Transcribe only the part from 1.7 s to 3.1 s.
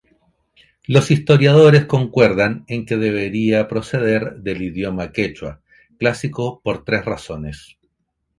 concuerdan en que